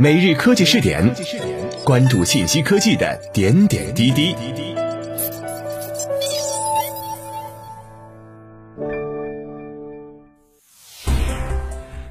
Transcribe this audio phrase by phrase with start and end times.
[0.00, 1.12] 每日科技试点，
[1.84, 4.32] 关注信息科技的点点滴滴。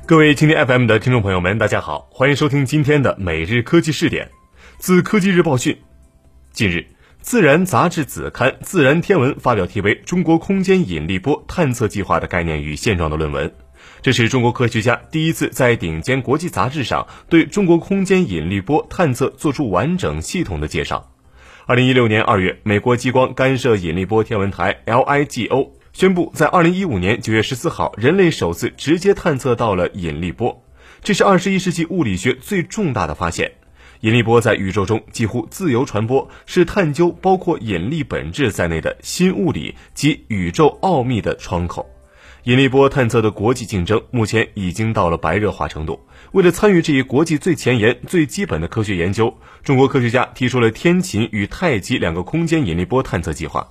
[0.05, 4.29] 各位蜻蜓 FM 的听众朋友们，大家好，欢迎收听今天的每日科技试点。
[4.79, 5.77] 自科技日报讯，
[6.51, 6.79] 近日，
[7.21, 13.49] 《自然》杂志子刊《自然天文》发表题为《中国空间引力波探测计划的概念与现状》的论文。
[14.01, 21.11] 这是中国科学家第一次在顶尖国际杂志上对中国空间引力波探测做出完整系统的介绍。
[21.65, 30.63] 二零一六年二月，美国激光干涉引力波天文台 LIGO 宣布，在二零一五年九月十四号，人类首次直接探测到了引力波，
[31.03, 33.51] 这是二十一世纪物理学最重大的发现。
[34.01, 41.85] 引力波在宇宙中几乎自由传播，是探究包括引力本质在内的新物理及宇宙奥秘的窗口。
[42.47, 45.99] 引力波探测的国际竞争目前已经到了白热化程度。
[46.31, 53.67] 为了参与这一国际最前沿、最基本的科学研究，中国科学家提出了天琴与太极两个空间引力波探测计划。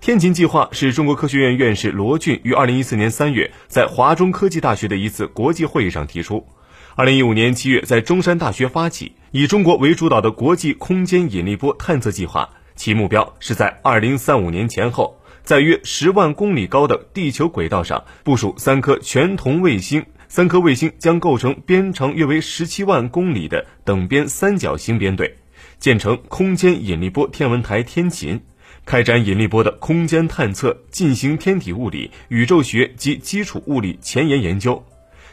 [0.00, 6.46] 天琴计划是中国科学院院士罗俊于二零一四年三月在华中科技大学的一次国际会议上提出，
[6.96, 15.14] 二零一五年七月在中山大学发起，以中国为主导的国际空间引力波探测计划，其目标是在二零三五年前后。
[15.48, 25.38] 在约十万公里高的地球轨道上部署三颗全铜卫星，三颗卫星将构成边长约为十七万公里的等边三角形编队，
[25.78, 28.42] 建成空间引力波天文台天琴，
[28.84, 34.84] 开展引力波的空间探测，进行天体物理、宇宙学及基础物理前沿研究。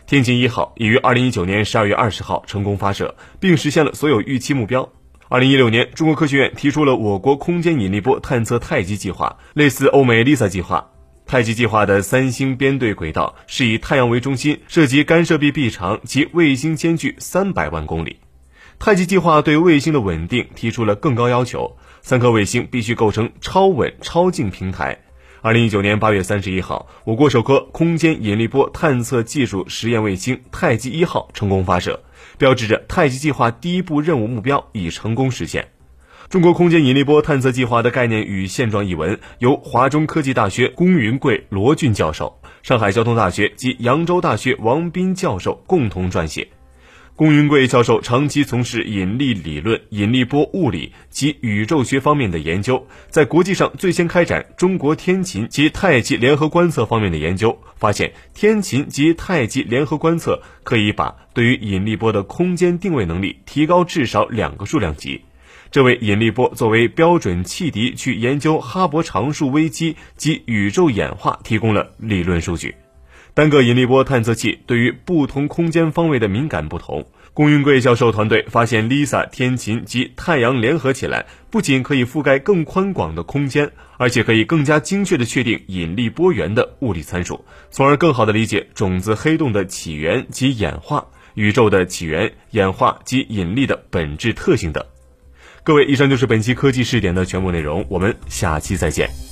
[0.07, 4.93] 天琴一号已于二零一九年十二月二十号成功发射，并实现了所有预期目标。
[5.27, 10.91] 二零一六年，中国科学院提出了我国空间引力波探测太极计划，类似欧美 LISA 计划。
[11.25, 18.19] 太极计划的三星编队轨道是以太阳为中心，涉及干涉臂臂长及卫星间距三百万公里。
[18.77, 24.99] 太极计划对卫星的稳定提出了更高要求，三颗卫星必须构成超稳超静平台。
[25.41, 32.03] 二零一九年八月三十一号，我国首颗空间引力波探测技术实验卫星太极一号成功发射，
[32.37, 35.67] 标志着太极计划第一步任务目标已成功实现。
[36.29, 46.54] 中国空间引力波探测计划的概念与现状一文由华中科技大学龚云贵、罗俊教授、上海交通大学及扬州大学王斌教授共同撰写。
[47.17, 65.21] 龚云贵教授长期从事引力理论、引力波物理及宇宙学方面的研究，在国际上最先开展中国天琴及太极联合观测方面的研究，发现天琴及太极联合观测可以把对于引力波的空间定位能力提高至少两个数量级，
[65.71, 72.75] 这为引力波作为标准汽笛去研究哈勃常数微机及宇宙演化提供了理论数据。
[73.35, 77.05] 单个引力波探测器对于不同空间方位的敏感不同。
[77.33, 94.81] 龚云贵教授团队发现，LISA 天琴及太阳联合起来，不仅可以覆盖更宽广的空间，而且可以更加精确地确定引力波源的物理参数，从而更好地理解种子黑洞的起源及演化、宇宙的起源、演化及引力的本质特性等。
[95.61, 99.24] 各位，以上就是本期科技试点的全部内容，我们下期再见。